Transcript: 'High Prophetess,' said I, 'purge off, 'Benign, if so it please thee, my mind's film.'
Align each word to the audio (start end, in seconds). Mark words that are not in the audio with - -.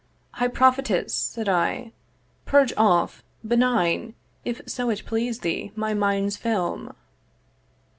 'High 0.31 0.47
Prophetess,' 0.47 1.13
said 1.13 1.47
I, 1.47 1.91
'purge 2.45 2.73
off, 2.75 3.23
'Benign, 3.43 4.15
if 4.43 4.59
so 4.65 4.89
it 4.89 5.05
please 5.05 5.41
thee, 5.41 5.71
my 5.75 5.93
mind's 5.93 6.37
film.' 6.37 6.95